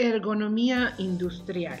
Ergonomía 0.00 0.94
industrial. 0.98 1.80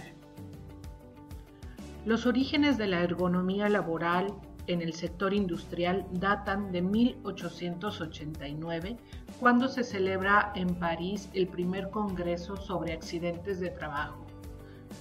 Los 2.04 2.26
orígenes 2.26 2.76
de 2.76 2.88
la 2.88 3.04
ergonomía 3.04 3.68
laboral 3.68 4.34
en 4.66 4.82
el 4.82 4.92
sector 4.92 5.32
industrial 5.32 6.04
datan 6.10 6.72
de 6.72 6.82
1889, 6.82 8.96
cuando 9.38 9.68
se 9.68 9.84
celebra 9.84 10.50
en 10.56 10.74
París 10.74 11.30
el 11.32 11.46
primer 11.46 11.90
Congreso 11.90 12.56
sobre 12.56 12.92
accidentes 12.92 13.60
de 13.60 13.70
trabajo. 13.70 14.26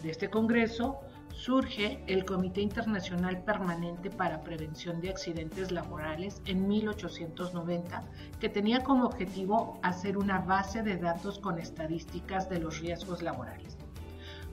De 0.03 0.11
este 0.11 0.29
Congreso 0.29 0.99
surge 1.37 2.03
el 2.07 2.25
Comité 2.25 2.61
Internacional 2.61 3.43
Permanente 3.43 4.09
para 4.09 4.41
Prevención 4.41 4.99
de 5.01 5.11
Accidentes 5.11 5.71
Laborales 5.71 6.41
en 6.45 6.67
1890, 6.67 8.03
que 8.39 8.49
tenía 8.49 8.83
como 8.83 9.05
objetivo 9.05 9.79
hacer 9.83 10.17
una 10.17 10.39
base 10.39 10.81
de 10.81 10.97
datos 10.97 11.37
con 11.37 11.59
estadísticas 11.59 12.49
de 12.49 12.59
los 12.59 12.79
riesgos 12.79 13.21
laborales. 13.21 13.77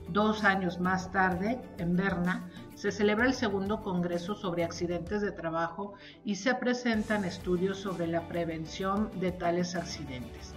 Dos 0.09 0.43
años 0.43 0.79
más 0.79 1.11
tarde, 1.11 1.59
en 1.79 1.95
Berna, 1.95 2.47
se 2.75 2.91
celebra 2.91 3.25
el 3.25 3.33
segundo 3.33 3.81
Congreso 3.81 4.35
sobre 4.35 4.63
Accidentes 4.63 5.21
de 5.21 5.31
Trabajo 5.31 5.95
y 6.23 6.35
se 6.35 6.53
presentan 6.53 7.25
estudios 7.25 7.79
sobre 7.79 8.05
la 8.05 8.27
prevención 8.27 9.09
de 9.19 9.31
tales 9.31 9.75
accidentes. 9.75 10.54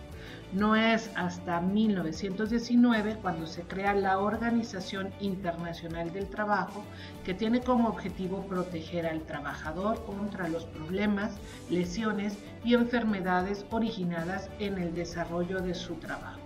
No 0.52 0.76
es 0.76 1.10
hasta 1.14 1.60
1919 1.60 3.18
cuando 3.20 3.46
se 3.46 3.62
crea 3.62 3.92
la 3.92 4.18
Organización 4.18 5.12
Internacional 5.20 6.10
del 6.10 6.26
Trabajo, 6.26 6.84
que 7.22 7.34
tiene 7.34 7.60
como 7.60 7.88
objetivo 7.88 8.46
proteger 8.46 9.06
al 9.06 9.20
trabajador 9.26 10.02
contra 10.06 10.48
los 10.48 10.64
problemas, 10.64 11.36
lesiones 11.68 12.38
y 12.64 12.72
enfermedades 12.72 13.66
originadas 13.70 14.48
en 14.58 14.78
el 14.78 14.94
desarrollo 14.94 15.60
de 15.60 15.74
su 15.74 15.96
trabajo. 15.96 16.40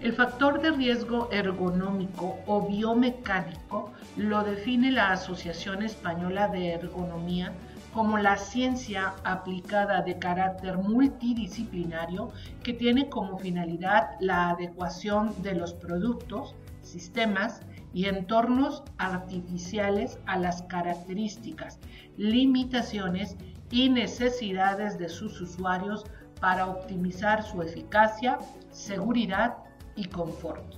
El 0.00 0.14
factor 0.14 0.60
de 0.60 0.72
riesgo 0.72 1.28
ergonómico 1.30 2.40
o 2.46 2.66
biomecánico 2.66 3.92
lo 4.16 4.42
define 4.42 4.90
la 4.90 5.12
Asociación 5.12 5.84
Española 5.84 6.48
de 6.48 6.72
Ergonomía 6.72 7.52
como 7.92 8.18
la 8.18 8.36
ciencia 8.36 9.14
aplicada 9.24 10.02
de 10.02 10.18
carácter 10.18 10.78
multidisciplinario 10.78 12.30
que 12.62 12.72
tiene 12.72 13.08
como 13.08 13.38
finalidad 13.38 14.10
la 14.20 14.50
adecuación 14.50 15.34
de 15.42 15.54
los 15.54 15.74
productos, 15.74 16.54
sistemas 16.80 17.60
y 17.92 18.06
entornos 18.06 18.82
artificiales 18.96 20.18
a 20.26 20.38
las 20.38 20.62
características, 20.62 21.78
limitaciones 22.16 23.36
y 23.70 23.90
necesidades 23.90 24.98
de 24.98 25.08
sus 25.08 25.40
usuarios 25.40 26.04
para 26.40 26.66
optimizar 26.66 27.42
su 27.42 27.62
eficacia, 27.62 28.38
seguridad 28.70 29.58
y 29.96 30.06
confort. 30.06 30.74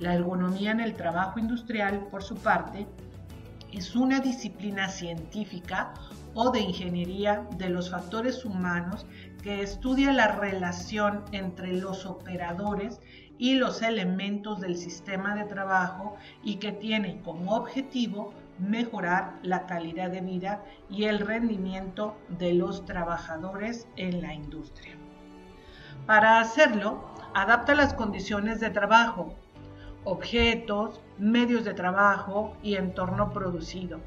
La 0.00 0.14
ergonomía 0.14 0.72
en 0.72 0.80
el 0.80 0.94
trabajo 0.94 1.38
industrial, 1.38 2.08
por 2.10 2.22
su 2.22 2.34
parte, 2.34 2.86
es 3.76 3.94
una 3.94 4.20
disciplina 4.20 4.88
científica 4.88 5.92
o 6.34 6.50
de 6.50 6.60
ingeniería 6.60 7.46
de 7.58 7.68
los 7.68 7.90
factores 7.90 8.46
humanos 8.46 9.04
que 9.42 9.60
estudia 9.60 10.14
la 10.14 10.28
relación 10.28 11.22
entre 11.32 11.74
los 11.74 12.06
operadores 12.06 13.00
y 13.36 13.56
los 13.56 13.82
elementos 13.82 14.60
del 14.62 14.78
sistema 14.78 15.34
de 15.34 15.44
trabajo 15.44 16.16
y 16.42 16.56
que 16.56 16.72
tiene 16.72 17.20
como 17.20 17.54
objetivo 17.54 18.32
mejorar 18.58 19.34
la 19.42 19.66
calidad 19.66 20.10
de 20.10 20.22
vida 20.22 20.64
y 20.88 21.04
el 21.04 21.18
rendimiento 21.18 22.16
de 22.30 22.54
los 22.54 22.86
trabajadores 22.86 23.86
en 23.96 24.22
la 24.22 24.32
industria. 24.32 24.96
Para 26.06 26.40
hacerlo, 26.40 27.04
adapta 27.34 27.74
las 27.74 27.92
condiciones 27.92 28.58
de 28.58 28.70
trabajo, 28.70 29.34
objetos, 30.06 31.00
medios 31.18 31.64
de 31.64 31.74
trabajo 31.74 32.56
y 32.62 32.76
entorno 32.76 33.32
producido 33.32 33.98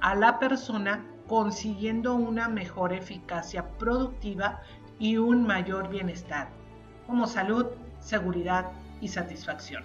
a 0.00 0.14
la 0.14 0.38
persona 0.38 1.04
consiguiendo 1.26 2.14
una 2.14 2.48
mejor 2.48 2.92
eficacia 2.92 3.66
productiva 3.76 4.62
y 5.00 5.16
un 5.16 5.44
mayor 5.46 5.88
bienestar, 5.88 6.48
como 7.06 7.26
salud, 7.26 7.66
seguridad 8.00 8.66
y 9.00 9.08
satisfacción. 9.08 9.82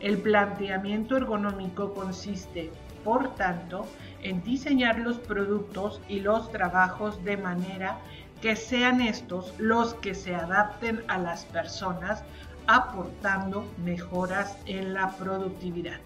El 0.00 0.18
planteamiento 0.18 1.16
ergonómico 1.16 1.94
consiste, 1.94 2.72
por 3.04 3.36
tanto, 3.36 3.86
en 4.22 4.42
diseñar 4.42 4.98
los 4.98 5.18
productos 5.18 6.00
y 6.08 6.20
los 6.20 6.50
trabajos 6.50 7.22
de 7.24 7.36
manera 7.36 7.98
que 8.42 8.56
sean 8.56 9.00
estos 9.00 9.54
los 9.58 9.94
que 9.94 10.14
se 10.14 10.34
adapten 10.34 11.02
a 11.08 11.18
las 11.18 11.44
personas, 11.44 12.24
aportando 12.66 13.64
mejoras 13.78 14.56
en 14.66 14.94
la 14.94 15.10
productividad. 15.16 15.98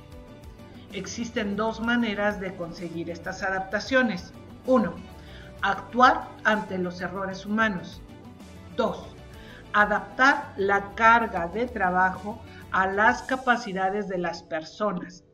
Existen 0.93 1.57
dos 1.57 1.81
maneras 1.81 2.41
de 2.41 2.55
conseguir 2.57 3.11
estas 3.11 3.43
adaptaciones. 3.43 4.33
1. 4.67 4.93
Actuar 5.63 6.29
ante 6.45 6.79
los 6.79 7.01
errores 7.01 7.47
humanos. 7.47 8.03
2. 8.77 9.17
Adaptar 9.73 10.53
la 10.57 10.95
carga 10.97 11.47
de 11.47 11.67
trabajo 11.67 12.41
a 12.73 12.87
las 12.87 13.23
capacidades 13.23 14.09
de 14.09 14.19
las 14.19 14.43
personas. 14.43 15.25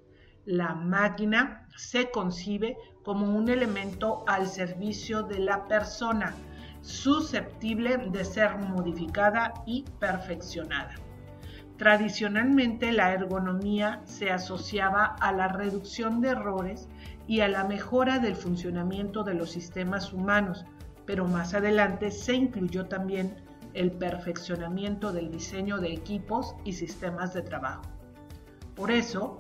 La 0.44 0.75
máquina 0.75 1.66
se 1.76 2.10
concibe 2.10 2.76
como 3.03 3.37
un 3.37 3.48
elemento 3.48 4.25
al 4.26 4.47
servicio 4.47 5.22
de 5.22 5.38
la 5.38 5.66
persona, 5.69 6.34
susceptible 6.82 7.97
de 7.97 8.25
ser 8.25 8.58
modificada 8.58 9.54
y 9.64 9.84
perfeccionada. 9.98 10.94
Tradicionalmente 11.78 12.91
la 12.91 13.12
ergonomía 13.12 14.00
se 14.04 14.31
asociaba 14.31 15.04
a 15.04 15.31
la 15.32 15.48
reducción 15.48 16.22
de 16.22 16.31
errores 16.31 16.88
y 17.26 17.41
a 17.41 17.48
la 17.48 17.64
mejora 17.64 18.19
del 18.19 18.34
funcionamiento 18.34 19.25
de 19.25 19.34
los 19.34 19.50
sistemas 19.50 20.14
humanos, 20.14 20.64
pero 21.04 21.26
más 21.26 21.53
adelante 21.53 22.10
se 22.10 22.32
incluyó 22.34 22.87
también 22.87 23.37
el 23.75 23.92
perfeccionamiento 23.92 25.12
del 25.12 25.31
diseño 25.31 25.76
de 25.76 25.92
equipos 25.92 26.54
y 26.64 26.72
sistemas 26.72 27.34
de 27.34 27.42
trabajo. 27.42 27.82
Por 28.75 28.91
eso, 28.91 29.37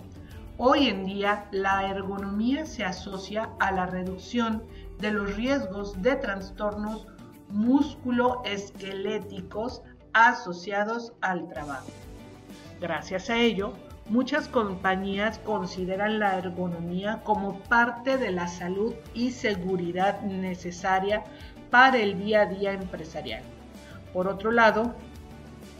hoy 0.58 0.88
en 0.88 1.06
día 1.06 1.46
la 1.52 1.88
ergonomía 1.88 2.66
se 2.66 2.84
asocia 2.84 3.48
a 3.60 3.72
la 3.72 3.86
reducción 3.86 4.62
de 4.98 5.10
los 5.10 5.34
riesgos 5.36 6.02
de 6.02 6.16
trastornos 6.16 7.06
musculoesqueléticos 7.48 9.80
asociados 10.12 11.14
al 11.22 11.48
trabajo. 11.48 11.88
Gracias 12.80 13.30
a 13.30 13.38
ello, 13.38 13.72
muchas 14.08 14.48
compañías 14.48 15.38
consideran 15.38 16.18
la 16.18 16.36
ergonomía 16.38 17.22
como 17.24 17.58
parte 17.60 18.18
de 18.18 18.30
la 18.30 18.48
salud 18.48 18.94
y 19.14 19.30
seguridad 19.30 20.20
necesaria 20.20 21.24
para 21.70 21.98
el 21.98 22.18
día 22.18 22.42
a 22.42 22.46
día 22.46 22.72
empresarial. 22.72 23.42
Por 24.12 24.28
otro 24.28 24.52
lado, 24.52 24.94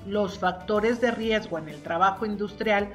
los 0.06 0.38
factores 0.38 1.00
de 1.00 1.10
riesgo 1.10 1.58
en 1.58 1.68
el 1.68 1.82
trabajo 1.82 2.24
industrial 2.24 2.88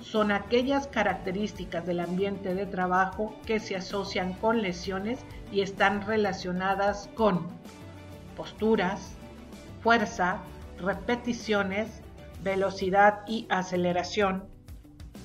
son 0.00 0.32
aquellas 0.32 0.86
características 0.86 1.86
del 1.86 2.00
ambiente 2.00 2.54
de 2.54 2.66
trabajo 2.66 3.34
que 3.46 3.60
se 3.60 3.76
asocian 3.76 4.34
con 4.34 4.62
lesiones 4.62 5.20
y 5.50 5.60
están 5.60 6.06
relacionadas 6.06 7.08
con 7.14 7.46
posturas, 8.36 9.14
fuerza, 9.82 10.40
repeticiones, 10.78 12.02
velocidad 12.44 13.20
y 13.26 13.46
aceleración, 13.48 14.44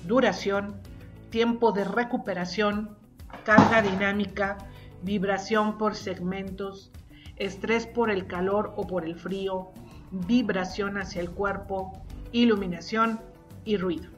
duración, 0.06 0.80
tiempo 1.28 1.70
de 1.70 1.84
recuperación, 1.84 2.96
carga 3.44 3.82
dinámica, 3.82 4.58
vibración 5.02 5.78
por 5.78 5.94
segmentos, 5.94 6.90
estrés 7.36 7.86
por 7.86 8.10
el 8.10 8.26
calor 8.26 8.72
o 8.76 8.86
por 8.86 9.04
el 9.04 9.16
frío, 9.16 9.70
vibración 10.10 10.98
hacia 10.98 11.20
el 11.20 11.30
cuerpo, 11.30 11.92
iluminación 12.32 13.20
y 13.64 13.76
ruido. 13.76 14.10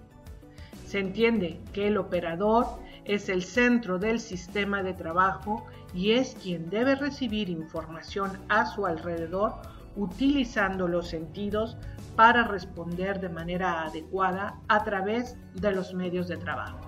Se 0.86 1.00
entiende 1.00 1.60
que 1.72 1.88
el 1.88 1.98
operador 1.98 2.66
es 3.04 3.28
el 3.28 3.42
centro 3.42 3.98
del 3.98 4.20
sistema 4.20 4.82
de 4.82 4.94
trabajo 4.94 5.66
y 5.92 6.12
es 6.12 6.36
quien 6.40 6.70
debe 6.70 6.94
recibir 6.94 7.50
información 7.50 8.38
a 8.48 8.66
su 8.66 8.86
alrededor 8.86 9.54
utilizando 9.96 10.88
los 10.88 11.08
sentidos 11.08 11.76
para 12.16 12.44
responder 12.44 13.20
de 13.20 13.28
manera 13.28 13.82
adecuada 13.84 14.58
a 14.68 14.84
través 14.84 15.36
de 15.54 15.72
los 15.72 15.94
medios 15.94 16.28
de 16.28 16.36
trabajo, 16.36 16.78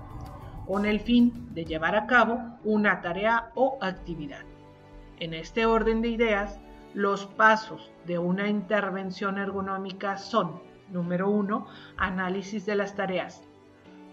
con 0.67 0.87
el 0.87 1.01
fin 1.01 1.49
de 1.55 1.65
llevar 1.65 1.97
a 1.97 2.07
cabo 2.07 2.41
una 2.65 3.01
tarea 3.01 3.51
o 3.55 3.79
actividad. 3.81 4.43
En 5.21 5.35
este 5.35 5.67
orden 5.67 6.03
de 6.03 6.09
ideas, 6.09 6.59
los 6.95 7.27
pasos 7.27 7.93
de 8.07 8.19
una 8.19 8.49
intervención 8.49 9.39
ergonómica 9.39 10.17
son, 10.17 10.61
número 10.91 11.31
1, 11.31 11.67
análisis 11.97 12.67
de 12.67 12.77
las 12.77 12.95
tareas. 12.95 13.43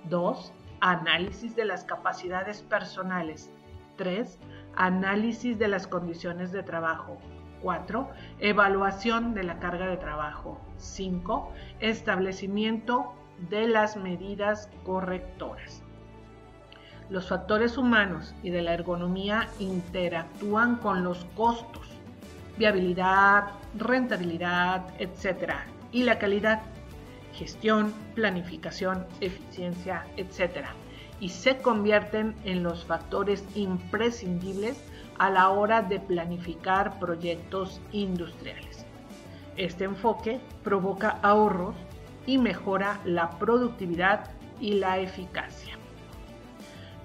2. 0.09 0.53
Análisis 0.79 1.55
de 1.55 1.65
las 1.65 1.83
capacidades 1.83 2.63
personales. 2.63 3.51
3. 3.97 4.39
Análisis 4.75 5.59
de 5.59 5.67
las 5.67 5.88
condiciones 5.88 6.51
de 6.51 6.63
trabajo. 6.63 7.19
4. 7.62 8.10
Evaluación 8.40 9.34
de 9.34 9.44
la 9.44 9.60
carga 9.60 9.88
de 9.88 9.98
trabajo. 9.98 10.60
5. 10.78 11.52
Establecimiento 11.80 13.13
de 13.50 13.68
las 13.68 13.98
medidas 13.98 14.69
correctoras. 14.84 15.84
Los 17.10 17.28
factores 17.28 17.78
humanos 17.78 18.34
y 18.42 18.52
de 18.52 18.62
la 18.62 18.74
ergonomía 18.74 19.50
interactúan 19.60 20.78
con 20.78 21.04
los 21.04 21.25
costos, 21.36 21.88
viabilidad, 22.58 23.50
rentabilidad, 23.78 24.84
etc. 25.00 25.56
y 25.92 26.04
la 26.04 26.19
calidad, 26.19 26.62
gestión, 27.34 27.94
planificación, 28.16 29.06
eficiencia, 29.19 30.06
etc. 30.16 30.68
y 31.19 31.30
se 31.30 31.58
convierten 31.58 32.36
en 32.46 32.63
los 32.63 32.86
factores 32.86 33.44
imprescindibles 33.56 34.81
a 35.21 35.29
la 35.29 35.50
hora 35.50 35.81
de 35.81 36.00
planificar 36.00 37.00
proyectos 37.00 37.79
industriales. 37.91 38.85
Este 39.57 39.83
enfoque 39.83 40.39
provoca 40.63 41.19
ahorros 41.21 41.75
y 42.25 42.38
mejora 42.38 43.00
la 43.06 43.29
productividad 43.31 44.31
y 44.59 44.73
la 44.73 45.00
eficacia 45.00 45.81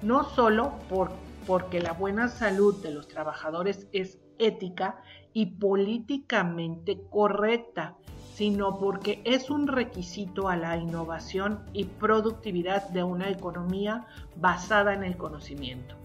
no 0.03 0.25
solo 0.25 0.73
por, 0.89 1.11
porque 1.47 1.81
la 1.81 1.93
buena 1.93 2.29
salud 2.29 2.81
de 2.83 2.93
los 2.93 3.09
trabajadores 3.09 3.87
es 3.93 4.19
ética 4.39 5.01
y 5.33 5.47
políticamente 5.47 7.01
correcta, 7.11 7.97
sino 8.35 8.79
porque 8.79 9.23
es 9.25 9.51
un 9.51 9.67
requisito 9.67 10.49
a 10.49 10.57
la 10.57 10.77
innovación 10.77 11.65
y 11.73 11.85
productividad 11.85 12.89
de 12.91 13.03
una 13.03 13.31
economía 13.31 14.07
basada 14.37 14.93
en 14.93 15.05
el 15.05 15.17
conocimiento. 15.17 15.97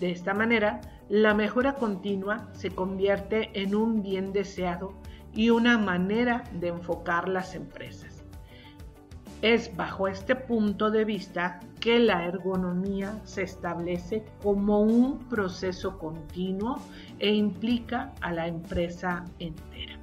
De 0.00 0.10
esta 0.10 0.34
manera, 0.34 0.80
la 1.08 1.34
mejora 1.34 1.74
continua 1.74 2.48
se 2.52 2.70
convierte 2.70 3.50
en 3.60 3.74
un 3.74 4.02
bien 4.02 4.32
deseado 4.32 4.94
y 5.32 5.50
una 5.50 5.78
manera 5.78 6.44
de 6.52 6.68
enfocar 6.68 7.28
las 7.28 7.54
empresas. 7.54 8.24
Es 9.42 9.76
bajo 9.76 10.08
este 10.08 10.36
punto 10.36 10.90
de 10.90 11.04
vista 11.04 11.60
que 11.78 11.98
la 11.98 12.24
ergonomía 12.24 13.20
se 13.24 13.42
establece 13.42 14.24
como 14.42 14.80
un 14.80 15.18
proceso 15.28 15.98
continuo 15.98 16.78
e 17.18 17.34
implica 17.34 18.14
a 18.22 18.32
la 18.32 18.46
empresa 18.46 19.24
entera. 19.38 19.98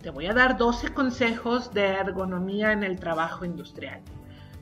Te 0.00 0.10
voy 0.10 0.26
a 0.26 0.32
dar 0.32 0.56
12 0.56 0.94
consejos 0.94 1.74
de 1.74 1.86
ergonomía 1.88 2.72
en 2.72 2.84
el 2.84 3.00
trabajo 3.00 3.44
industrial. 3.44 4.00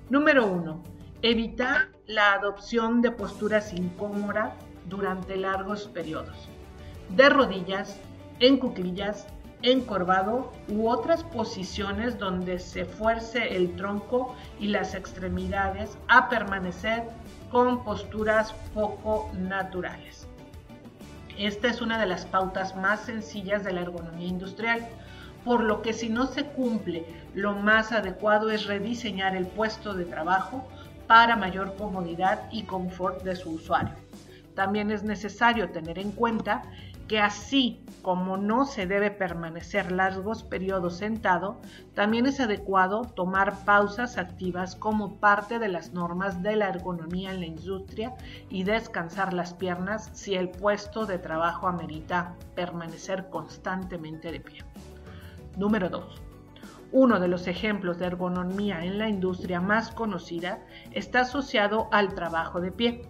Número 0.09 0.47
1. 0.47 0.98
Evitar 1.23 1.89
la 2.07 2.35
adopción 2.35 3.03
de 3.03 3.11
posturas 3.11 3.73
incómodas 3.73 4.53
durante 4.89 5.37
largos 5.37 5.89
periodos. 5.89 6.49
De 7.09 7.29
rodillas, 7.29 7.99
en 8.39 8.57
cuclillas, 8.57 9.27
encorvado 9.63 10.53
u 10.69 10.89
otras 10.89 11.25
posiciones 11.25 12.21
donde 12.21 12.61
se 12.61 12.85
fuerce 12.85 13.57
el 13.57 13.75
tronco 13.75 14.37
y 14.61 14.69
las 14.69 14.95
extremidades 14.95 15.99
a 16.07 16.29
permanecer 16.29 17.03
con 17.51 17.83
posturas 17.83 18.53
poco 18.73 19.29
naturales. 19.37 20.29
Esta 21.37 21.67
es 21.67 21.81
una 21.81 21.99
de 21.99 22.07
las 22.07 22.27
pautas 22.27 22.77
más 22.77 23.01
sencillas 23.01 23.65
de 23.65 23.73
la 23.73 23.81
ergonomía 23.81 24.29
industrial, 24.29 24.87
por 25.45 25.65
lo 25.65 25.83
que 25.83 25.93
si 25.93 26.11
no 26.11 26.29
se 26.29 26.45
cumple, 26.45 27.05
lo 27.35 27.55
más 27.55 27.91
adecuado 27.91 28.51
es 28.51 28.67
rediseñar 28.67 29.35
el 29.35 29.49
puesto 29.49 29.95
de 29.95 30.05
trabajo 30.05 30.69
para 31.09 31.35
mayor 31.35 31.75
comodidad 31.75 32.43
y 32.53 32.63
confort 32.63 33.25
de 33.25 33.35
su 33.35 33.51
usuario. 33.51 33.95
También 34.55 34.91
es 34.93 35.03
necesario 35.03 35.71
tener 35.71 35.99
en 35.99 36.13
cuenta 36.13 36.63
que 37.09 37.19
así 37.19 37.83
como 38.03 38.37
no 38.37 38.67
se 38.67 38.87
debe 38.87 39.11
permanecer 39.11 39.91
largos 39.91 40.43
periodos 40.43 40.99
sentado, 40.99 41.57
también 41.95 42.27
es 42.27 42.39
adecuado 42.39 43.03
tomar 43.03 43.65
pausas 43.65 44.19
activas 44.19 44.77
como 44.77 45.17
parte 45.17 45.59
de 45.59 45.69
las 45.69 45.93
normas 45.93 46.43
de 46.43 46.57
la 46.57 46.69
ergonomía 46.69 47.33
en 47.33 47.41
la 47.41 47.47
industria 47.47 48.15
y 48.51 48.63
descansar 48.65 49.33
las 49.33 49.55
piernas 49.55 50.11
si 50.13 50.35
el 50.35 50.51
puesto 50.51 51.07
de 51.07 51.19
trabajo 51.19 51.67
amerita 51.67 52.35
permanecer 52.55 53.31
constantemente 53.31 54.31
de 54.31 54.41
pie. 54.41 54.65
Número 55.57 55.89
2. 55.89 56.28
Uno 56.91 57.21
de 57.21 57.29
los 57.29 57.47
ejemplos 57.49 57.99
de 57.99 58.07
ergonomía 58.07 58.83
en 58.85 58.99
la 58.99 59.09
industria 59.09 59.61
más 59.61 59.91
conocida 59.91 60.61
está 60.93 61.21
asociado 61.21 61.89
al 61.93 62.15
trabajo 62.15 62.63
de 62.63 62.73
pie. 62.73 63.03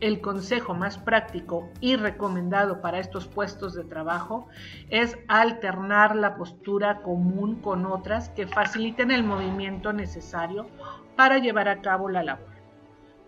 El 0.00 0.20
consejo 0.20 0.74
más 0.74 0.96
práctico 0.96 1.68
y 1.80 1.96
recomendado 1.96 2.80
para 2.80 3.00
estos 3.00 3.26
puestos 3.26 3.74
de 3.74 3.84
trabajo 3.84 4.46
es 4.88 5.18
alternar 5.26 6.14
la 6.14 6.36
postura 6.36 7.02
común 7.02 7.56
con 7.56 7.84
otras 7.84 8.30
que 8.30 8.46
faciliten 8.46 9.10
el 9.10 9.24
movimiento 9.24 9.92
necesario 9.92 10.68
para 11.16 11.38
llevar 11.38 11.68
a 11.68 11.82
cabo 11.82 12.08
la 12.08 12.22
labor, 12.22 12.48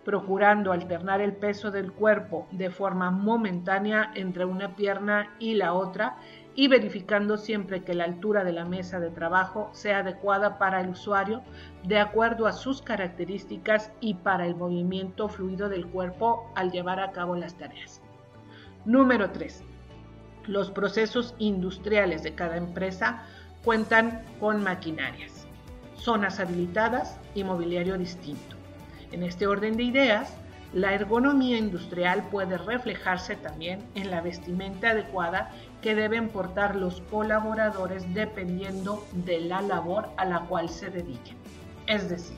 procurando 0.05 0.71
alternar 0.71 1.21
el 1.21 1.33
peso 1.35 1.69
del 1.69 1.91
cuerpo 1.91 2.47
de 2.51 2.71
forma 2.71 3.11
momentánea 3.11 4.11
entre 4.15 4.45
una 4.45 4.75
pierna 4.75 5.29
y 5.37 5.55
la 5.55 5.73
otra 5.73 6.15
y 6.55 6.67
verificando 6.67 7.37
siempre 7.37 7.83
que 7.83 7.93
la 7.93 8.03
altura 8.03 8.43
de 8.43 8.53
la 8.53 8.65
mesa 8.65 8.99
de 8.99 9.09
trabajo 9.09 9.69
sea 9.73 9.99
adecuada 9.99 10.57
para 10.57 10.81
el 10.81 10.89
usuario 10.89 11.41
de 11.83 11.99
acuerdo 11.99 12.45
a 12.45 12.53
sus 12.53 12.81
características 12.81 13.91
y 13.99 14.15
para 14.15 14.45
el 14.45 14.55
movimiento 14.55 15.29
fluido 15.29 15.69
del 15.69 15.87
cuerpo 15.87 16.51
al 16.55 16.71
llevar 16.71 16.99
a 16.99 17.11
cabo 17.11 17.35
las 17.35 17.55
tareas. 17.55 18.01
Número 18.85 19.31
3. 19.31 19.63
Los 20.45 20.69
procesos 20.69 21.35
industriales 21.39 22.21
de 22.21 22.35
cada 22.35 22.57
empresa 22.57 23.23
cuentan 23.63 24.23
con 24.39 24.61
maquinarias, 24.61 25.47
zonas 25.95 26.39
habilitadas 26.39 27.17
y 27.33 27.43
mobiliario 27.43 27.97
distinto. 27.97 28.57
En 29.11 29.23
este 29.23 29.47
orden 29.47 29.77
de 29.77 29.83
ideas, 29.83 30.35
la 30.73 30.93
ergonomía 30.93 31.57
industrial 31.57 32.27
puede 32.31 32.57
reflejarse 32.57 33.35
también 33.35 33.87
en 33.93 34.09
la 34.09 34.21
vestimenta 34.21 34.89
adecuada 34.89 35.51
que 35.81 35.93
deben 35.93 36.29
portar 36.29 36.75
los 36.75 37.01
colaboradores 37.11 38.11
dependiendo 38.13 39.05
de 39.11 39.41
la 39.41 39.61
labor 39.61 40.09
a 40.17 40.25
la 40.25 40.39
cual 40.41 40.69
se 40.69 40.89
dediquen. 40.89 41.37
Es 41.85 42.09
decir, 42.09 42.37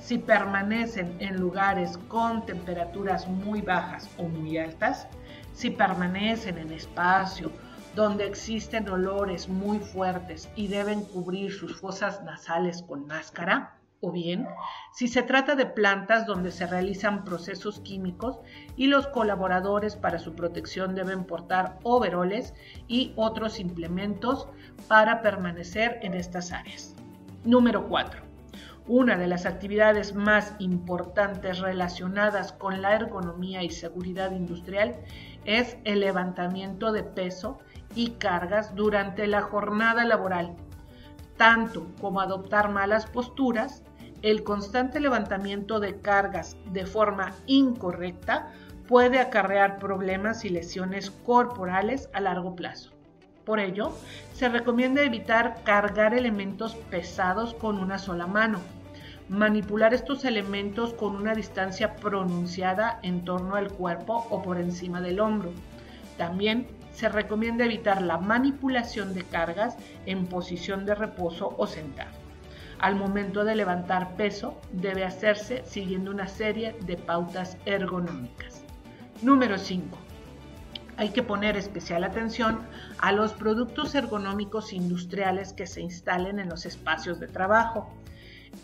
si 0.00 0.16
permanecen 0.16 1.16
en 1.18 1.36
lugares 1.36 1.98
con 2.08 2.46
temperaturas 2.46 3.28
muy 3.28 3.60
bajas 3.60 4.08
o 4.16 4.22
muy 4.22 4.56
altas, 4.56 5.06
si 5.52 5.68
permanecen 5.68 6.56
en 6.56 6.72
espacio 6.72 7.52
donde 7.94 8.26
existen 8.26 8.88
olores 8.88 9.48
muy 9.48 9.78
fuertes 9.80 10.48
y 10.56 10.68
deben 10.68 11.02
cubrir 11.02 11.52
sus 11.52 11.78
fosas 11.78 12.22
nasales 12.22 12.82
con 12.82 13.06
máscara, 13.06 13.77
o 14.00 14.12
bien 14.12 14.46
si 14.92 15.08
se 15.08 15.22
trata 15.22 15.54
de 15.54 15.66
plantas 15.66 16.26
donde 16.26 16.50
se 16.50 16.66
realizan 16.66 17.24
procesos 17.24 17.80
químicos 17.80 18.38
y 18.76 18.86
los 18.86 19.06
colaboradores 19.08 19.96
para 19.96 20.18
su 20.18 20.34
protección 20.34 20.94
deben 20.94 21.24
portar 21.24 21.78
overoles 21.82 22.54
y 22.86 23.12
otros 23.16 23.60
implementos 23.60 24.48
para 24.86 25.22
permanecer 25.22 25.98
en 26.02 26.14
estas 26.14 26.52
áreas. 26.52 26.94
Número 27.44 27.88
4. 27.88 28.22
Una 28.86 29.18
de 29.18 29.26
las 29.26 29.44
actividades 29.44 30.14
más 30.14 30.54
importantes 30.58 31.58
relacionadas 31.58 32.52
con 32.52 32.80
la 32.80 32.94
ergonomía 32.94 33.62
y 33.62 33.70
seguridad 33.70 34.32
industrial 34.32 34.96
es 35.44 35.76
el 35.84 36.00
levantamiento 36.00 36.90
de 36.92 37.02
peso 37.02 37.58
y 37.94 38.12
cargas 38.12 38.74
durante 38.74 39.26
la 39.26 39.42
jornada 39.42 40.04
laboral, 40.06 40.56
tanto 41.36 41.86
como 42.00 42.22
adoptar 42.22 42.70
malas 42.70 43.04
posturas 43.04 43.82
el 44.22 44.42
constante 44.42 44.98
levantamiento 44.98 45.78
de 45.78 46.00
cargas 46.00 46.56
de 46.72 46.86
forma 46.86 47.34
incorrecta 47.46 48.52
puede 48.88 49.20
acarrear 49.20 49.78
problemas 49.78 50.44
y 50.44 50.48
lesiones 50.48 51.10
corporales 51.10 52.08
a 52.12 52.20
largo 52.20 52.56
plazo. 52.56 52.90
Por 53.44 53.60
ello, 53.60 53.92
se 54.34 54.48
recomienda 54.48 55.02
evitar 55.02 55.62
cargar 55.62 56.14
elementos 56.14 56.74
pesados 56.90 57.54
con 57.54 57.78
una 57.78 57.98
sola 57.98 58.26
mano, 58.26 58.60
manipular 59.28 59.94
estos 59.94 60.24
elementos 60.24 60.94
con 60.94 61.14
una 61.14 61.34
distancia 61.34 61.94
pronunciada 61.96 62.98
en 63.02 63.24
torno 63.24 63.54
al 63.54 63.70
cuerpo 63.70 64.26
o 64.30 64.42
por 64.42 64.58
encima 64.58 65.00
del 65.00 65.20
hombro. 65.20 65.50
También 66.16 66.66
se 66.92 67.08
recomienda 67.08 67.64
evitar 67.64 68.02
la 68.02 68.18
manipulación 68.18 69.14
de 69.14 69.22
cargas 69.22 69.76
en 70.06 70.26
posición 70.26 70.84
de 70.84 70.94
reposo 70.94 71.54
o 71.56 71.66
sentado 71.66 72.17
al 72.78 72.96
momento 72.96 73.44
de 73.44 73.56
levantar 73.56 74.16
peso 74.16 74.60
debe 74.72 75.04
hacerse 75.04 75.62
siguiendo 75.64 76.10
una 76.10 76.28
serie 76.28 76.76
de 76.86 76.96
pautas 76.96 77.56
ergonómicas. 77.66 78.62
Número 79.22 79.58
5. 79.58 79.96
Hay 80.96 81.10
que 81.10 81.22
poner 81.22 81.56
especial 81.56 82.04
atención 82.04 82.60
a 82.98 83.12
los 83.12 83.32
productos 83.32 83.94
ergonómicos 83.94 84.72
industriales 84.72 85.52
que 85.52 85.66
se 85.66 85.80
instalen 85.80 86.38
en 86.40 86.48
los 86.48 86.66
espacios 86.66 87.20
de 87.20 87.28
trabajo. 87.28 87.92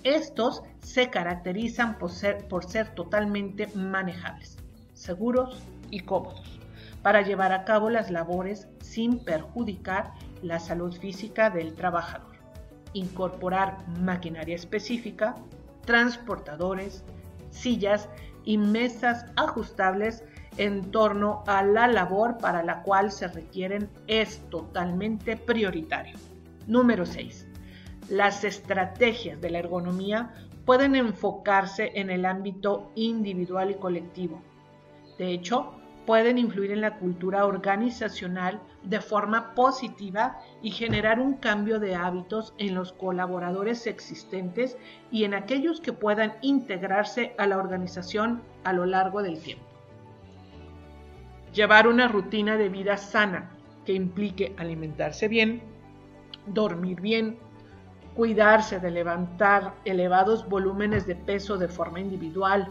Estos 0.02 0.62
se 0.80 1.11
caracterizan 1.11 1.99
por 1.99 2.11
ser, 2.11 2.49
por 2.49 2.64
ser 2.64 2.94
totalmente 2.94 3.68
manejables, 3.75 4.56
seguros 4.94 5.62
y 5.90 6.00
cómodos 6.00 6.61
para 7.04 7.21
llevar 7.21 7.52
a 7.52 7.64
cabo 7.64 7.90
las 7.90 8.11
labores 8.11 8.66
sin 8.80 9.18
perjudicar 9.18 10.14
la 10.42 10.59
salud 10.59 10.97
física 10.97 11.50
del 11.50 11.75
trabajador. 11.75 12.34
Incorporar 12.95 13.85
maquinaria 14.01 14.55
específica, 14.57 15.37
transportadores, 15.85 17.05
sillas 17.51 18.09
y 18.45 18.59
mesas 18.59 19.27
ajustables 19.37 20.25
en 20.57 20.91
torno 20.91 21.43
a 21.47 21.63
la 21.63 21.87
labor 21.89 22.39
para 22.39 22.63
la 22.63 22.83
cual 22.83 23.11
se 23.11 23.29
requieren 23.29 23.91
es 24.07 24.39
totalmente 24.51 25.37
prioritario. 25.37 26.17
Número 26.67 27.05
6. 27.05 27.49
Las 28.09 28.45
estrategias 28.45 29.41
de 29.41 29.51
la 29.51 29.59
ergonomía 29.59 30.33
pueden 30.65 30.95
enfocarse 30.95 31.93
en 31.95 32.11
el 32.11 32.25
ámbito 32.25 32.91
individual 32.95 33.71
y 33.73 33.75
colectivo. 33.75 34.41
De 35.19 35.31
hecho, 35.31 35.75
pueden 36.07 36.39
influir 36.39 36.71
en 36.71 36.81
la 36.81 36.99
cultura 36.99 37.47
organizacional 37.47 38.61
de 38.83 39.01
forma 39.01 39.55
positiva 39.55 40.39
y 40.63 40.71
generar 40.71 41.21
un 41.21 41.35
cambio 41.35 41.81
de 41.81 41.95
hábitos 41.95 42.55
en 42.59 42.75
los 42.75 42.93
colaboradores 42.93 43.87
existentes 43.87 44.77
y 45.11 45.25
en 45.25 45.35
aquellos 45.35 45.81
que 45.81 45.93
puedan 45.93 46.35
integrarse 46.43 47.35
a 47.39 47.47
la 47.47 47.59
organización 47.59 48.43
a 48.65 48.73
lo 48.73 48.85
largo 48.87 49.23
del 49.23 49.41
tiempo. 49.41 49.65
Llevar 51.53 51.87
una 51.87 52.09
rutina 52.09 52.57
de 52.57 52.69
vida 52.69 52.97
sana 52.97 53.51
que 53.87 53.93
implique 53.93 54.55
alimentarse 54.59 55.29
bien, 55.29 55.63
dormir 56.47 57.01
bien, 57.01 57.39
cuidarse 58.15 58.79
de 58.79 58.91
levantar 58.91 59.75
elevados 59.85 60.49
volúmenes 60.49 61.07
de 61.07 61.17
peso 61.17 61.57
de 61.57 61.69
forma 61.69 62.01
individual, 62.01 62.69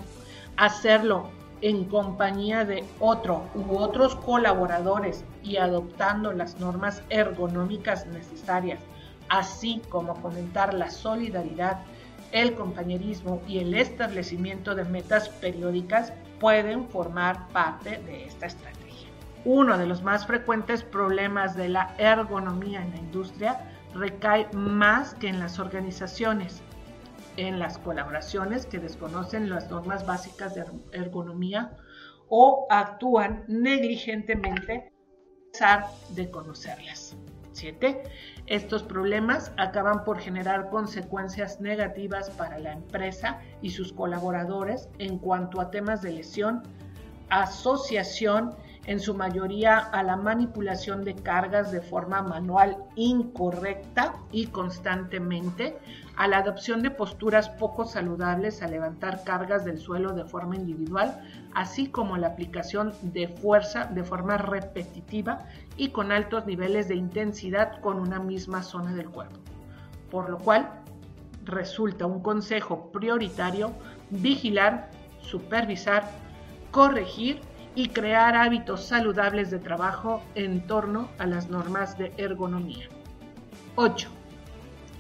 hacerlo 0.57 1.29
en 1.63 1.85
compañía 1.85 2.65
de 2.65 2.83
otro 2.99 3.45
u 3.55 3.77
otros 3.77 4.17
colaboradores 4.17 5.23
y 5.41 5.55
adoptando 5.55 6.33
las 6.33 6.59
normas 6.59 7.01
ergonómicas 7.09 8.05
necesarias, 8.07 8.81
así 9.29 9.81
como 9.87 10.13
fomentar 10.15 10.73
la 10.73 10.91
solidaridad, 10.91 11.79
el 12.33 12.53
compañerismo 12.55 13.41
y 13.47 13.59
el 13.59 13.75
establecimiento 13.75 14.75
de 14.75 14.83
metas 14.83 15.29
periódicas 15.29 16.11
pueden 16.37 16.89
formar 16.89 17.47
parte 17.53 17.97
de 17.99 18.25
esta 18.25 18.47
estrategia. 18.47 19.07
Uno 19.45 19.77
de 19.77 19.85
los 19.85 20.03
más 20.03 20.27
frecuentes 20.27 20.83
problemas 20.83 21.55
de 21.55 21.69
la 21.69 21.95
ergonomía 21.97 22.81
en 22.81 22.91
la 22.91 22.97
industria 22.97 23.71
recae 23.93 24.49
más 24.51 25.13
que 25.13 25.29
en 25.29 25.39
las 25.39 25.59
organizaciones, 25.59 26.61
en 27.37 27.59
las 27.59 27.77
colaboraciones 27.77 28.65
que 28.65 28.79
desconocen 28.79 29.49
las 29.49 29.69
normas 29.69 30.05
básicas 30.05 30.55
de 30.55 30.65
ergonomía 30.91 31.75
o 32.29 32.67
actúan 32.69 33.43
negligentemente 33.47 34.91
a 34.91 35.51
pesar 35.51 35.85
de 36.09 36.31
conocerlas. 36.31 37.15
7. 37.51 38.03
Estos 38.47 38.83
problemas 38.83 39.51
acaban 39.57 40.03
por 40.03 40.19
generar 40.19 40.69
consecuencias 40.69 41.61
negativas 41.61 42.29
para 42.31 42.59
la 42.59 42.73
empresa 42.73 43.39
y 43.61 43.69
sus 43.69 43.93
colaboradores 43.93 44.89
en 44.97 45.19
cuanto 45.19 45.61
a 45.61 45.69
temas 45.69 46.01
de 46.01 46.13
lesión, 46.13 46.63
asociación 47.29 48.55
en 48.85 48.99
su 48.99 49.13
mayoría 49.13 49.77
a 49.77 50.03
la 50.03 50.17
manipulación 50.17 51.03
de 51.03 51.15
cargas 51.15 51.71
de 51.71 51.81
forma 51.81 52.21
manual 52.21 52.77
incorrecta 52.95 54.13
y 54.31 54.47
constantemente, 54.47 55.77
a 56.17 56.27
la 56.27 56.39
adopción 56.39 56.81
de 56.81 56.91
posturas 56.91 57.49
poco 57.49 57.85
saludables 57.85 58.61
a 58.61 58.67
levantar 58.67 59.23
cargas 59.23 59.63
del 59.63 59.79
suelo 59.79 60.13
de 60.13 60.25
forma 60.25 60.55
individual, 60.55 61.21
así 61.53 61.87
como 61.87 62.17
la 62.17 62.27
aplicación 62.27 62.93
de 63.01 63.29
fuerza 63.29 63.85
de 63.85 64.03
forma 64.03 64.37
repetitiva 64.37 65.45
y 65.77 65.89
con 65.89 66.11
altos 66.11 66.45
niveles 66.45 66.87
de 66.87 66.95
intensidad 66.95 67.79
con 67.81 67.99
una 67.99 68.19
misma 68.19 68.63
zona 68.63 68.93
del 68.93 69.09
cuerpo. 69.09 69.39
Por 70.11 70.29
lo 70.29 70.37
cual, 70.37 70.69
resulta 71.45 72.05
un 72.05 72.21
consejo 72.21 72.91
prioritario 72.91 73.71
vigilar, 74.09 74.91
supervisar, 75.21 76.11
corregir 76.71 77.41
y 77.75 77.89
crear 77.89 78.35
hábitos 78.35 78.85
saludables 78.85 79.49
de 79.51 79.59
trabajo 79.59 80.21
en 80.35 80.65
torno 80.67 81.09
a 81.17 81.25
las 81.25 81.49
normas 81.49 81.97
de 81.97 82.11
ergonomía. 82.17 82.87
8. 83.75 84.09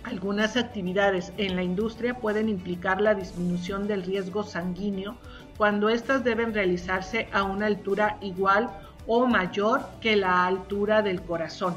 Algunas 0.03 0.57
actividades 0.57 1.31
en 1.37 1.55
la 1.55 1.63
industria 1.63 2.15
pueden 2.15 2.49
implicar 2.49 2.99
la 2.99 3.15
disminución 3.15 3.87
del 3.87 4.03
riesgo 4.03 4.43
sanguíneo 4.43 5.15
cuando 5.57 5.89
éstas 5.89 6.23
deben 6.23 6.53
realizarse 6.53 7.27
a 7.31 7.43
una 7.43 7.67
altura 7.67 8.17
igual 8.21 8.69
o 9.07 9.27
mayor 9.27 9.81
que 10.01 10.15
la 10.15 10.45
altura 10.45 11.01
del 11.01 11.21
corazón. 11.21 11.75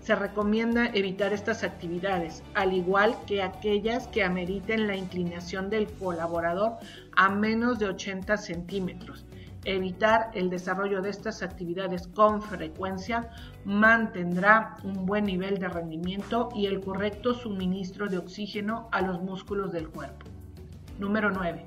Se 0.00 0.14
recomienda 0.14 0.86
evitar 0.94 1.32
estas 1.32 1.62
actividades, 1.62 2.42
al 2.54 2.72
igual 2.72 3.14
que 3.26 3.42
aquellas 3.42 4.08
que 4.08 4.24
ameriten 4.24 4.86
la 4.86 4.96
inclinación 4.96 5.68
del 5.68 5.86
colaborador 5.92 6.78
a 7.16 7.28
menos 7.28 7.78
de 7.78 7.86
80 7.86 8.36
centímetros, 8.38 9.26
Evitar 9.64 10.30
el 10.32 10.48
desarrollo 10.48 11.02
de 11.02 11.10
estas 11.10 11.42
actividades 11.42 12.08
con 12.08 12.40
frecuencia 12.40 13.30
mantendrá 13.64 14.76
un 14.84 15.04
buen 15.04 15.24
nivel 15.24 15.58
de 15.58 15.68
rendimiento 15.68 16.48
y 16.54 16.66
el 16.66 16.80
correcto 16.80 17.34
suministro 17.34 18.08
de 18.08 18.16
oxígeno 18.16 18.88
a 18.90 19.02
los 19.02 19.20
músculos 19.20 19.70
del 19.70 19.90
cuerpo. 19.90 20.26
Número 20.98 21.30
9. 21.30 21.66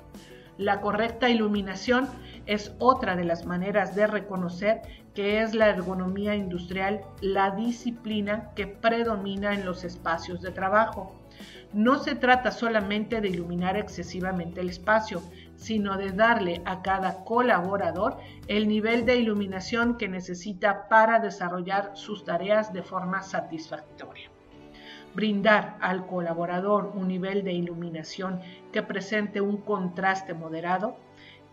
La 0.58 0.82
correcta 0.82 1.30
iluminación 1.30 2.08
es 2.46 2.74
otra 2.80 3.16
de 3.16 3.24
las 3.24 3.46
maneras 3.46 3.96
de 3.96 4.08
reconocer 4.08 4.82
que 5.14 5.42
es 5.42 5.54
la 5.54 5.70
ergonomía 5.70 6.36
industrial 6.36 7.02
la 7.22 7.52
disciplina 7.52 8.52
que 8.56 8.68
predomina 8.68 9.54
en 9.54 9.66
los 9.66 9.84
espacios 9.84 10.42
de 10.42 10.52
trabajo. 10.52 11.16
No 11.74 11.98
se 11.98 12.16
trata 12.16 12.52
solamente 12.52 13.20
de 13.20 13.30
iluminar 13.30 13.78
excesivamente 13.78 14.62
el 14.62 14.70
espacio, 14.70 15.24
sino 15.56 15.98
de 15.98 16.12
darle 16.12 16.62
a 16.66 16.82
cada 16.82 17.24
colaborador 17.24 18.18
el 18.48 18.68
nivel 18.68 19.06
de 19.06 19.18
iluminación 19.18 19.98
que 19.98 20.08
necesita 20.08 20.88
para 20.90 21.20
desarrollar 21.20 21.92
sus 21.94 22.26
tareas 22.26 22.74
de 22.74 22.84
forma 22.84 23.22
satisfactoria. 23.22 24.30
Brindar 25.16 25.78
al 25.80 26.08
colaborador 26.08 26.92
un 26.96 27.08
nivel 27.08 27.44
de 27.44 27.54
iluminación 27.54 28.40
que 28.72 28.82
presente 28.82 29.42
un 29.42 29.58
contraste 29.58 30.34
moderado, 30.34 30.98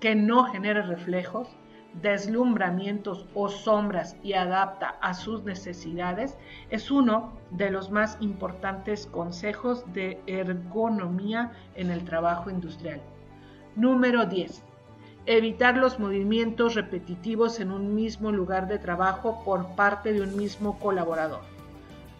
que 0.00 0.14
no 0.14 0.44
genere 0.44 0.82
reflejos, 0.82 1.48
deslumbramientos 1.94 3.26
o 3.34 3.48
sombras 3.48 4.16
y 4.22 4.34
adapta 4.34 4.96
a 5.00 5.14
sus 5.14 5.42
necesidades 5.44 6.38
es 6.70 6.90
uno 6.90 7.32
de 7.50 7.70
los 7.70 7.90
más 7.90 8.16
importantes 8.20 9.06
consejos 9.06 9.84
de 9.92 10.20
ergonomía 10.26 11.52
en 11.74 11.90
el 11.90 12.04
trabajo 12.04 12.50
industrial. 12.50 13.00
Número 13.76 14.26
10. 14.26 14.62
Evitar 15.26 15.76
los 15.76 16.00
movimientos 16.00 16.74
repetitivos 16.74 17.60
en 17.60 17.70
un 17.70 17.94
mismo 17.94 18.32
lugar 18.32 18.66
de 18.66 18.80
trabajo 18.80 19.44
por 19.44 19.76
parte 19.76 20.12
de 20.12 20.22
un 20.22 20.36
mismo 20.36 20.76
colaborador. 20.80 21.42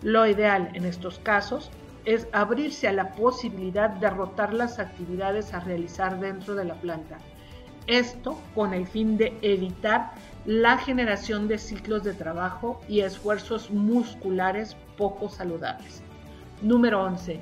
Lo 0.01 0.29
ideal 0.29 0.71
en 0.75 0.85
estos 0.85 1.19
casos 1.19 1.73
es 2.05 2.29
abrirse 2.33 2.87
a 2.87 2.93
la 2.93 3.13
posibilidad 3.13 3.91
de 3.91 4.11
rotar 4.11 4.55
las 4.55 4.79
actividades 4.79 5.53
a 5.53 5.59
realizar 5.59 6.21
dentro 6.21 6.55
de 6.55 6.65
la 6.65 6.75
planta. 6.75 7.19
Esto 7.89 8.39
con 8.55 8.73
el 8.73 8.87
fin 8.87 9.17
de 9.17 9.37
evitar 9.43 10.13
la 10.47 10.79
generación 10.79 11.49
de 11.49 11.59
ciclos 11.59 12.05
de 12.05 12.15
trabajo 12.15 12.81
y 12.89 13.01
esfuerzos 13.01 13.73
musculares 13.73 14.77
poco 14.97 15.29
saludables. 15.29 16.01
Número 16.63 17.03
11 17.03 17.41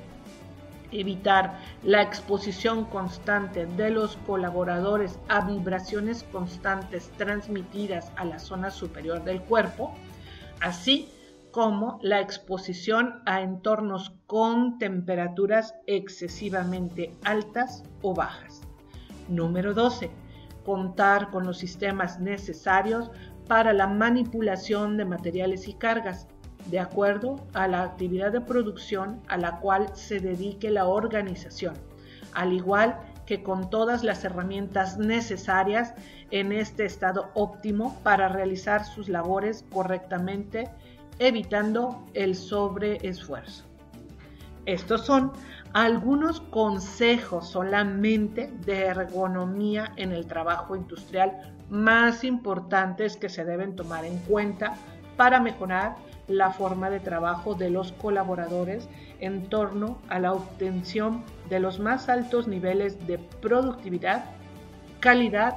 evitar 0.91 1.59
la 1.83 2.01
exposición 2.01 2.85
constante 2.85 3.65
de 3.65 3.89
los 3.89 4.17
colaboradores 4.17 5.19
a 5.27 5.41
vibraciones 5.41 6.23
constantes 6.31 7.11
transmitidas 7.17 8.11
a 8.15 8.25
la 8.25 8.39
zona 8.39 8.71
superior 8.71 9.23
del 9.23 9.41
cuerpo, 9.41 9.93
así 10.61 11.09
como 11.51 11.99
la 12.01 12.19
exposición 12.21 13.21
a 13.25 13.41
entornos 13.41 14.13
con 14.27 14.77
temperaturas 14.77 15.73
excesivamente 15.87 17.15
altas 17.23 17.83
o 18.01 18.13
bajas. 18.13 18.61
Número 19.27 19.73
12. 19.73 20.11
Contar 20.65 21.31
con 21.31 21.45
los 21.45 21.57
sistemas 21.57 22.19
necesarios 22.19 23.09
para 23.47 23.73
la 23.73 23.87
manipulación 23.87 24.97
de 24.97 25.05
materiales 25.05 25.67
y 25.67 25.73
cargas, 25.73 26.27
de 26.69 26.79
acuerdo 26.79 27.39
a 27.53 27.67
la 27.67 27.83
actividad 27.83 28.31
de 28.31 28.41
producción 28.41 29.21
a 29.27 29.37
la 29.37 29.59
cual 29.59 29.87
se 29.93 30.19
dedique 30.19 30.69
la 30.69 30.85
organización, 30.85 31.73
al 32.33 32.53
igual 32.53 32.99
que 33.25 33.43
con 33.43 33.69
todas 33.69 34.03
las 34.03 34.23
herramientas 34.23 34.97
necesarias 34.97 35.93
en 36.31 36.51
este 36.51 36.85
estado 36.85 37.29
óptimo 37.33 37.99
para 38.03 38.27
realizar 38.27 38.85
sus 38.85 39.09
labores 39.09 39.65
correctamente, 39.71 40.69
evitando 41.19 42.05
el 42.13 42.35
sobreesfuerzo. 42.35 43.65
Estos 44.65 45.05
son 45.05 45.31
algunos 45.73 46.41
consejos 46.41 47.49
solamente 47.49 48.51
de 48.65 48.85
ergonomía 48.85 49.91
en 49.95 50.11
el 50.11 50.25
trabajo 50.25 50.75
industrial 50.75 51.55
más 51.69 52.23
importantes 52.23 53.15
que 53.15 53.29
se 53.29 53.45
deben 53.45 53.75
tomar 53.75 54.05
en 54.05 54.17
cuenta 54.19 54.73
para 55.17 55.39
mejorar 55.39 55.95
la 56.29 56.51
forma 56.51 56.89
de 56.89 56.99
trabajo 56.99 57.55
de 57.55 57.69
los 57.69 57.91
colaboradores 57.91 58.87
en 59.19 59.49
torno 59.49 59.99
a 60.07 60.19
la 60.19 60.33
obtención 60.33 61.23
de 61.49 61.59
los 61.59 61.79
más 61.79 62.07
altos 62.07 62.47
niveles 62.47 63.05
de 63.07 63.17
productividad, 63.17 64.25
calidad 64.99 65.55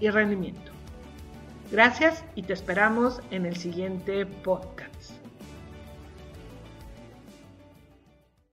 y 0.00 0.10
rendimiento. 0.10 0.72
Gracias 1.70 2.24
y 2.34 2.42
te 2.42 2.52
esperamos 2.52 3.22
en 3.30 3.46
el 3.46 3.56
siguiente 3.56 4.26
podcast. 4.26 5.19